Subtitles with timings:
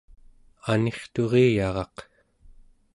[0.71, 1.95] anirturiyaraq